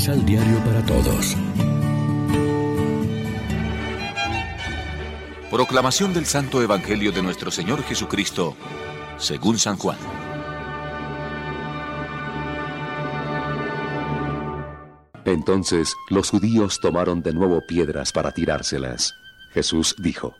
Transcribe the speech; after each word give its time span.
Misal 0.00 0.24
Diario 0.24 0.58
para 0.64 0.82
Todos. 0.86 1.36
Proclamación 5.50 6.14
del 6.14 6.24
Santo 6.24 6.62
Evangelio 6.62 7.12
de 7.12 7.22
nuestro 7.22 7.50
Señor 7.50 7.82
Jesucristo, 7.82 8.56
según 9.18 9.58
San 9.58 9.76
Juan. 9.76 9.98
Entonces 15.26 15.94
los 16.08 16.30
judíos 16.30 16.80
tomaron 16.80 17.20
de 17.20 17.34
nuevo 17.34 17.60
piedras 17.68 18.10
para 18.10 18.32
tirárselas. 18.32 19.12
Jesús 19.52 19.94
dijo, 19.98 20.34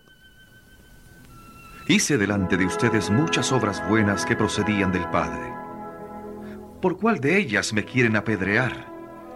Hice 1.86 2.16
delante 2.16 2.56
de 2.56 2.64
ustedes 2.64 3.10
muchas 3.10 3.52
obras 3.52 3.86
buenas 3.86 4.24
que 4.24 4.36
procedían 4.36 4.90
del 4.90 5.06
Padre. 5.10 5.52
¿Por 6.80 6.96
cuál 6.96 7.20
de 7.20 7.36
ellas 7.36 7.74
me 7.74 7.84
quieren 7.84 8.16
apedrear? 8.16 8.89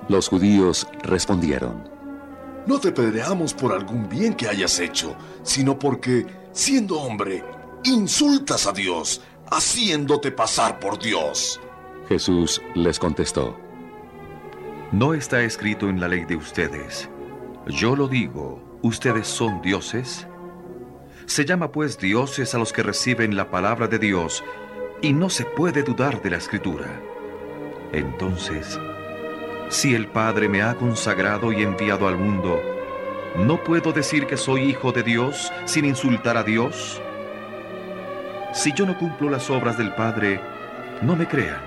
Los 0.09 0.29
judíos 0.29 0.87
respondieron, 1.03 1.89
No 2.67 2.79
te 2.79 2.89
apedreamos 2.89 3.55
por 3.55 3.73
algún 3.73 4.09
bien 4.09 4.35
que 4.35 4.49
hayas 4.49 4.79
hecho, 4.81 5.17
sino 5.43 5.79
porque, 5.79 6.27
siendo 6.53 7.01
hombre, 7.01 7.43
insultas 7.85 8.67
a 8.67 8.73
Dios, 8.73 9.23
haciéndote 9.51 10.31
pasar 10.31 10.79
por 10.79 10.98
Dios. 10.98 11.61
Jesús 12.09 12.61
les 12.75 12.98
contestó, 12.98 13.57
No 14.93 15.15
está 15.15 15.43
escrito 15.43 15.89
en 15.89 16.01
la 16.01 16.09
ley 16.09 16.25
de 16.27 16.37
ustedes. 16.37 17.09
Yo 17.67 17.97
lo 17.97 18.09
digo, 18.09 18.79
ustedes 18.83 19.27
son 19.27 19.62
dioses. 19.62 20.27
Se 21.25 21.47
llama 21.47 21.73
pues 21.73 21.98
dioses 21.98 22.55
a 22.55 22.59
los 22.59 22.75
que 22.75 22.83
reciben 22.83 23.37
la 23.37 23.51
palabra 23.51 23.89
de 23.89 23.98
Dios, 23.98 24.45
y 25.01 25.15
no 25.15 25.31
se 25.31 25.47
puede 25.47 25.83
dudar 25.83 26.21
de 26.21 26.31
la 26.31 26.37
escritura. 26.37 27.00
Entonces, 27.93 28.78
si 29.75 29.92
el 29.92 30.06
Padre 30.06 30.48
me 30.48 30.62
ha 30.62 30.77
consagrado 30.77 31.53
y 31.53 31.62
enviado 31.62 32.06
al 32.06 32.17
mundo, 32.17 32.62
¿no 33.36 33.62
puedo 33.64 33.92
decir 33.92 34.25
que 34.25 34.36
soy 34.36 34.62
hijo 34.62 34.92
de 34.92 35.03
Dios 35.03 35.53
sin 35.64 35.84
insultar 35.84 36.36
a 36.36 36.44
Dios? 36.44 37.03
Si 38.53 38.72
yo 38.72 38.86
no 38.86 38.97
cumplo 38.97 39.28
las 39.28 39.50
obras 39.50 39.77
del 39.77 39.92
Padre, 39.92 40.41
no 41.03 41.16
me 41.16 41.27
crean. 41.27 41.61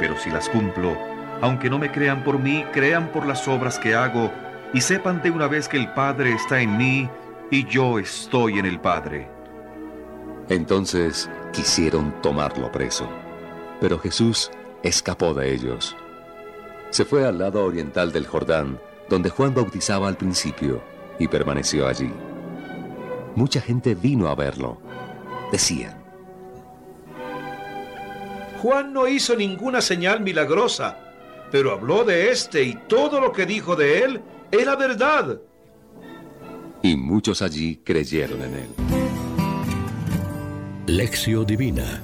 Pero 0.00 0.18
si 0.18 0.28
las 0.28 0.48
cumplo, 0.48 0.98
aunque 1.40 1.70
no 1.70 1.78
me 1.78 1.92
crean 1.92 2.24
por 2.24 2.40
mí, 2.40 2.64
crean 2.72 3.12
por 3.12 3.26
las 3.26 3.46
obras 3.46 3.78
que 3.78 3.94
hago 3.94 4.32
y 4.74 4.80
sepan 4.80 5.22
de 5.22 5.30
una 5.30 5.46
vez 5.46 5.68
que 5.68 5.76
el 5.76 5.92
Padre 5.92 6.32
está 6.32 6.60
en 6.60 6.76
mí 6.76 7.08
y 7.52 7.64
yo 7.66 8.00
estoy 8.00 8.58
en 8.58 8.66
el 8.66 8.80
Padre. 8.80 9.28
Entonces 10.48 11.30
quisieron 11.52 12.12
tomarlo 12.22 12.72
preso, 12.72 13.08
pero 13.80 14.00
Jesús 14.00 14.50
escapó 14.82 15.32
de 15.32 15.54
ellos. 15.54 15.96
Se 16.90 17.04
fue 17.04 17.26
al 17.26 17.38
lado 17.38 17.64
oriental 17.64 18.12
del 18.12 18.26
Jordán, 18.26 18.80
donde 19.08 19.30
Juan 19.30 19.54
bautizaba 19.54 20.08
al 20.08 20.16
principio, 20.16 20.82
y 21.18 21.28
permaneció 21.28 21.86
allí. 21.86 22.10
Mucha 23.34 23.60
gente 23.60 23.94
vino 23.94 24.28
a 24.28 24.34
verlo. 24.34 24.80
Decían, 25.52 26.02
Juan 28.62 28.92
no 28.92 29.06
hizo 29.06 29.36
ninguna 29.36 29.80
señal 29.80 30.20
milagrosa, 30.20 30.98
pero 31.50 31.72
habló 31.72 32.04
de 32.04 32.30
éste 32.30 32.62
y 32.62 32.74
todo 32.88 33.20
lo 33.20 33.32
que 33.32 33.46
dijo 33.46 33.76
de 33.76 34.00
él 34.00 34.20
era 34.50 34.74
verdad. 34.76 35.40
Y 36.82 36.96
muchos 36.96 37.42
allí 37.42 37.80
creyeron 37.84 38.42
en 38.42 38.54
él. 38.54 38.68
Lección 40.86 41.44
Divina 41.46 42.02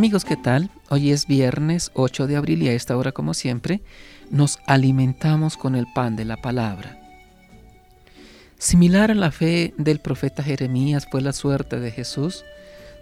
Amigos, 0.00 0.24
¿qué 0.24 0.38
tal? 0.38 0.70
Hoy 0.88 1.10
es 1.10 1.26
viernes 1.26 1.90
8 1.92 2.26
de 2.26 2.36
abril 2.36 2.62
y 2.62 2.68
a 2.68 2.72
esta 2.72 2.96
hora, 2.96 3.12
como 3.12 3.34
siempre, 3.34 3.82
nos 4.30 4.58
alimentamos 4.66 5.58
con 5.58 5.74
el 5.74 5.86
pan 5.94 6.16
de 6.16 6.24
la 6.24 6.38
palabra. 6.38 6.98
Similar 8.56 9.10
a 9.10 9.14
la 9.14 9.30
fe 9.30 9.74
del 9.76 10.00
profeta 10.00 10.42
Jeremías 10.42 11.06
fue 11.10 11.20
la 11.20 11.34
suerte 11.34 11.78
de 11.80 11.90
Jesús, 11.90 12.46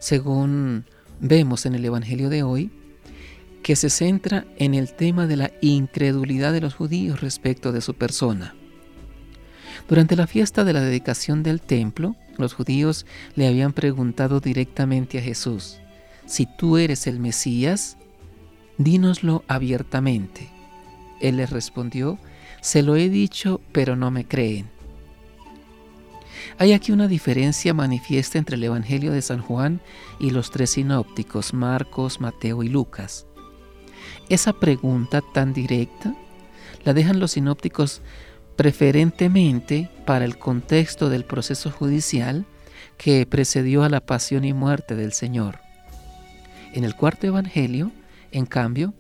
según 0.01 0.87
vemos 1.21 1.67
en 1.67 1.77
el 1.77 1.85
Evangelio 1.85 2.31
de 2.31 2.43
hoy, 2.43 2.73
que 3.63 3.77
se 3.77 3.91
centra 3.91 4.45
en 4.57 4.75
el 4.75 4.93
tema 4.93 5.29
de 5.29 5.37
la 5.37 5.53
incredulidad 5.61 6.53
de 6.53 6.63
los 6.63 6.75
judíos 6.75 7.21
respecto 7.21 7.71
de 7.71 7.81
su 7.81 7.95
persona. 7.95 8.57
Durante 9.89 10.17
la 10.17 10.27
fiesta 10.27 10.65
de 10.65 10.73
la 10.73 10.81
dedicación 10.81 11.45
del 11.45 11.61
templo, 11.61 12.17
los 12.39 12.55
judíos 12.55 13.07
le 13.37 13.47
habían 13.47 13.73
preguntado 13.73 14.41
directamente 14.41 15.19
a 15.19 15.23
Jesús, 15.23 15.79
si 16.29 16.47
tú 16.47 16.77
eres 16.77 17.07
el 17.07 17.19
Mesías, 17.19 17.97
dínoslo 18.77 19.45
abiertamente. 19.49 20.51
Él 21.21 21.39
les 21.39 21.51
respondió, 21.51 22.19
se 22.61 22.83
lo 22.83 22.97
he 22.97 23.09
dicho, 23.09 23.63
pero 23.73 23.97
no 23.97 24.11
me 24.11 24.27
creen. 24.27 24.69
Hay 26.59 26.73
aquí 26.73 26.93
una 26.93 27.09
diferencia 27.09 27.73
manifiesta 27.73 28.39
entre 28.39 28.57
el 28.57 28.65
Evangelio 28.65 29.11
de 29.11 29.23
San 29.23 29.41
Juan 29.41 29.81
y 30.21 30.31
los 30.31 30.51
tres 30.51 30.71
sinópticos, 30.71 31.55
Marcos, 31.55 32.21
Mateo 32.21 32.63
y 32.63 32.69
Lucas. 32.69 33.27
Esa 34.29 34.53
pregunta 34.53 35.23
tan 35.33 35.55
directa 35.55 36.15
la 36.85 36.93
dejan 36.93 37.21
los 37.21 37.33
sinópticos 37.33 38.03
preferentemente 38.57 39.91
para 40.05 40.27
el 40.27 40.39
contexto 40.39 41.09
del 41.09 41.25
proceso 41.25 41.71
judicial 41.71 42.45
que 42.99 43.25
precedió 43.25 43.83
a 43.83 43.89
la 43.89 44.01
pasión 44.01 44.45
y 44.45 44.53
muerte 44.53 44.95
del 44.95 45.13
Señor. 45.13 45.68
En 46.73 46.85
el 46.85 46.95
cuarto 46.95 47.27
Evangelio, 47.27 47.91
en 48.31 48.47
cambio, 48.47 48.95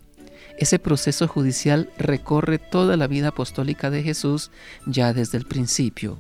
ese 0.59 0.79
proceso 0.79 1.29
judicial 1.29 1.91
recorre 1.99 2.59
toda 2.59 2.97
la 2.97 3.07
vida 3.07 3.29
apostólica 3.29 3.91
de 3.91 4.03
Jesús 4.03 4.51
ya 4.87 5.13
desde 5.13 5.39
el 5.39 5.45
principio. 5.45 6.19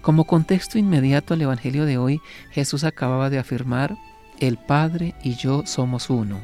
Como 0.00 0.24
contexto 0.24 0.78
inmediato 0.78 1.34
al 1.34 1.42
Evangelio 1.42 1.84
de 1.84 1.98
hoy, 1.98 2.20
Jesús 2.50 2.84
acababa 2.84 3.30
de 3.30 3.38
afirmar, 3.38 3.96
el 4.40 4.56
Padre 4.56 5.14
y 5.22 5.34
yo 5.34 5.64
somos 5.66 6.10
uno. 6.10 6.40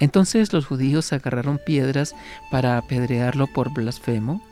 Entonces 0.00 0.52
los 0.52 0.66
judíos 0.66 1.12
agarraron 1.12 1.60
piedras 1.64 2.14
para 2.50 2.78
apedrearlo 2.78 3.46
por 3.46 3.72
blasfemo, 3.72 4.42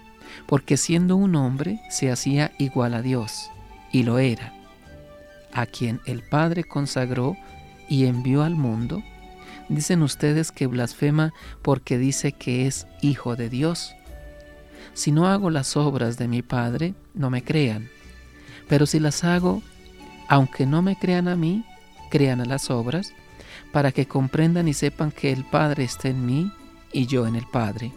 porque 0.46 0.76
siendo 0.76 1.16
un 1.16 1.34
hombre 1.34 1.80
se 1.90 2.10
hacía 2.10 2.52
igual 2.58 2.94
a 2.94 3.02
Dios, 3.02 3.50
y 3.90 4.02
lo 4.02 4.18
era, 4.18 4.52
a 5.52 5.66
quien 5.66 6.00
el 6.04 6.22
Padre 6.22 6.64
consagró 6.64 7.36
y 7.88 8.06
envió 8.06 8.42
al 8.42 8.56
mundo, 8.56 9.02
dicen 9.68 10.02
ustedes 10.02 10.52
que 10.52 10.66
blasfema 10.66 11.32
porque 11.62 11.98
dice 11.98 12.32
que 12.32 12.66
es 12.66 12.86
hijo 13.02 13.36
de 13.36 13.48
Dios. 13.48 13.94
Si 14.94 15.12
no 15.12 15.26
hago 15.26 15.50
las 15.50 15.76
obras 15.76 16.16
de 16.16 16.28
mi 16.28 16.42
Padre, 16.42 16.94
no 17.14 17.30
me 17.30 17.42
crean. 17.42 17.88
Pero 18.68 18.86
si 18.86 18.98
las 18.98 19.24
hago, 19.24 19.62
aunque 20.28 20.66
no 20.66 20.82
me 20.82 20.96
crean 20.96 21.28
a 21.28 21.36
mí, 21.36 21.64
crean 22.10 22.40
a 22.40 22.44
las 22.44 22.70
obras, 22.70 23.12
para 23.72 23.92
que 23.92 24.06
comprendan 24.06 24.68
y 24.68 24.74
sepan 24.74 25.10
que 25.10 25.32
el 25.32 25.44
Padre 25.44 25.84
está 25.84 26.08
en 26.08 26.24
mí 26.24 26.50
y 26.92 27.06
yo 27.06 27.26
en 27.26 27.36
el 27.36 27.46
Padre. 27.46 27.92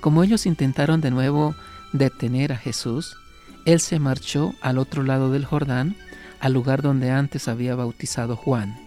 Como 0.00 0.22
ellos 0.22 0.46
intentaron 0.46 1.00
de 1.00 1.10
nuevo 1.10 1.54
detener 1.92 2.52
a 2.52 2.56
Jesús, 2.56 3.16
Él 3.64 3.80
se 3.80 3.98
marchó 3.98 4.54
al 4.60 4.78
otro 4.78 5.02
lado 5.02 5.30
del 5.30 5.44
Jordán, 5.44 5.96
al 6.46 6.52
lugar 6.52 6.80
donde 6.80 7.10
antes 7.10 7.48
había 7.48 7.74
bautizado 7.74 8.36
Juan. 8.36 8.78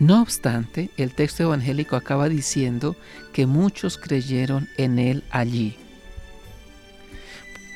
No 0.00 0.20
obstante, 0.20 0.90
el 0.96 1.14
texto 1.14 1.44
evangélico 1.44 1.94
acaba 1.94 2.28
diciendo 2.28 2.96
que 3.32 3.46
muchos 3.46 3.96
creyeron 3.96 4.68
en 4.76 4.98
él 4.98 5.22
allí. 5.30 5.76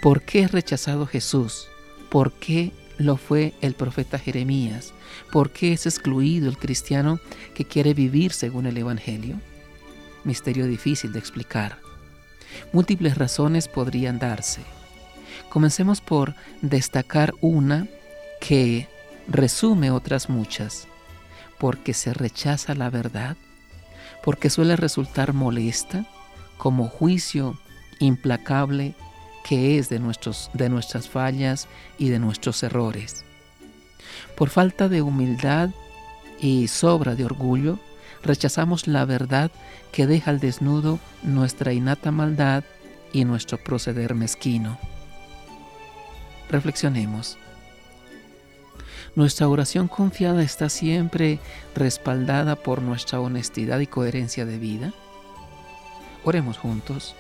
¿Por 0.03 0.23
qué 0.23 0.41
es 0.41 0.51
rechazado 0.51 1.07
Jesús? 1.07 1.69
¿Por 2.11 2.33
qué 2.33 2.73
lo 2.99 3.17
fue 3.17 3.55
el 3.61 3.75
profeta 3.75 4.19
Jeremías? 4.19 4.93
¿Por 5.31 5.51
qué 5.51 5.73
es 5.73 5.87
excluido 5.87 6.49
el 6.49 6.59
cristiano 6.59 7.21
que 7.55 7.65
quiere 7.65 7.95
vivir 7.95 8.33
según 8.33 8.67
el 8.67 8.77
Evangelio? 8.77 9.37
Misterio 10.25 10.67
difícil 10.67 11.13
de 11.13 11.21
explicar. 11.21 11.79
Múltiples 12.73 13.17
razones 13.17 13.69
podrían 13.69 14.19
darse. 14.19 14.63
Comencemos 15.51 16.01
por 16.01 16.35
destacar 16.63 17.33
una 17.41 17.87
que 18.41 18.89
resume 19.29 19.91
otras 19.91 20.29
muchas, 20.29 20.89
porque 21.59 21.95
se 21.95 22.13
rechaza 22.15 22.75
la 22.75 22.91
verdad, 22.91 23.37
porque 24.23 24.51
suele 24.51 24.77
resultar 24.77 25.33
molesta, 25.33 26.07
como 26.57 26.89
juicio 26.89 27.59
implacable 27.99 28.95
que 29.45 29.79
es 29.79 29.89
de, 29.89 29.99
nuestros, 29.99 30.51
de 30.55 30.69
nuestras 30.69 31.09
fallas 31.09 31.69
y 31.99 32.09
de 32.09 32.19
nuestros 32.19 32.63
errores. 32.63 33.25
Por 34.37 34.49
falta 34.49 34.89
de 34.89 35.03
humildad 35.03 35.71
y 36.41 36.69
sobra 36.69 37.15
de 37.15 37.25
orgullo, 37.25 37.79
rechazamos 38.23 38.89
la 38.89 39.05
verdad 39.05 39.51
que 39.93 40.07
deja 40.07 40.31
al 40.31 40.41
desnudo 40.41 40.99
nuestra 41.23 41.73
innata 41.73 42.11
maldad 42.11 42.65
y 43.13 43.25
nuestro 43.25 43.59
proceder 43.63 44.15
mezquino. 44.15 44.79
Reflexionemos. 46.49 47.39
Nuestra 49.17 49.49
oración 49.49 49.87
confiada 49.87 50.43
está 50.43 50.69
siempre 50.69 51.39
respaldada 51.75 52.57
por 52.57 52.83
nuestra 52.83 53.21
honestidad 53.21 53.79
y 53.79 53.87
coherencia 53.87 54.45
de 54.45 54.59
vida. 54.59 54.93
Oremos 56.25 56.59
juntos. 56.59 57.15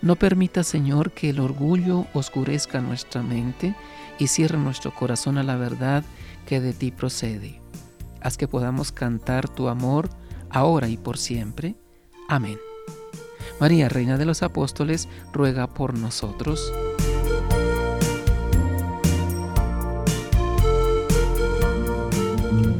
No 0.00 0.16
permita, 0.16 0.62
Señor, 0.62 1.12
que 1.12 1.30
el 1.30 1.40
orgullo 1.40 2.06
oscurezca 2.12 2.80
nuestra 2.80 3.22
mente 3.22 3.74
y 4.18 4.28
cierre 4.28 4.58
nuestro 4.58 4.94
corazón 4.94 5.38
a 5.38 5.42
la 5.42 5.56
verdad 5.56 6.04
que 6.46 6.60
de 6.60 6.72
ti 6.72 6.90
procede. 6.92 7.60
Haz 8.20 8.36
que 8.36 8.46
podamos 8.46 8.92
cantar 8.92 9.48
tu 9.48 9.68
amor 9.68 10.08
ahora 10.50 10.88
y 10.88 10.96
por 10.96 11.18
siempre. 11.18 11.74
Amén. 12.28 12.58
María, 13.60 13.88
Reina 13.88 14.18
de 14.18 14.24
los 14.24 14.42
Apóstoles, 14.42 15.08
ruega 15.32 15.66
por 15.66 15.94
nosotros. 15.94 16.72